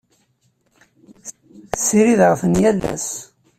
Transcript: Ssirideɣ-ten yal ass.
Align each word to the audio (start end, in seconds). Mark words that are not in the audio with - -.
Ssirideɣ-ten 1.79 2.53
yal 2.61 2.79
ass. 2.93 3.07